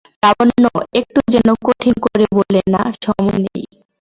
লাবণ্য 0.23 0.63
একটু 0.99 1.19
যেন 1.33 1.47
কঠিন 1.65 1.93
করে 2.05 2.25
বললে, 2.35 2.59
না, 2.73 2.81
সময় 3.03 3.37
নেই। 3.45 3.63